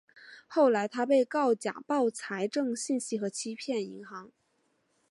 [0.47, 4.31] 后来他被告假报财政信息和欺骗银行。